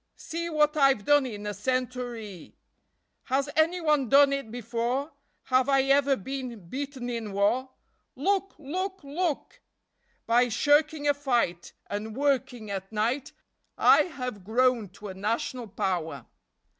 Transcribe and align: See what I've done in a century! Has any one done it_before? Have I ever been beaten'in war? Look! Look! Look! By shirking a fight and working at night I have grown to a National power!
See 0.17 0.49
what 0.49 0.75
I've 0.77 1.05
done 1.05 1.27
in 1.27 1.45
a 1.45 1.53
century! 1.53 2.55
Has 3.25 3.49
any 3.55 3.79
one 3.81 4.09
done 4.09 4.31
it_before? 4.31 5.11
Have 5.43 5.69
I 5.69 5.83
ever 5.83 6.15
been 6.15 6.67
beaten'in 6.71 7.33
war? 7.33 7.69
Look! 8.15 8.55
Look! 8.57 9.03
Look! 9.03 9.61
By 10.25 10.49
shirking 10.49 11.07
a 11.07 11.13
fight 11.13 11.73
and 11.85 12.15
working 12.17 12.71
at 12.71 12.91
night 12.91 13.31
I 13.77 14.05
have 14.05 14.43
grown 14.43 14.89
to 14.89 15.09
a 15.09 15.13
National 15.13 15.67
power! 15.67 16.25